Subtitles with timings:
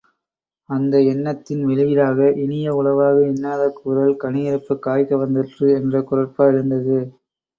[0.69, 6.99] அந்த எண்ணத்தின் வெளியீடாக, இனிய உளவாக இன்னாத கூறல் கனியிருப்பக் காய்கவர்ந் தற்று என்ற குறட்பா எழுந்தது.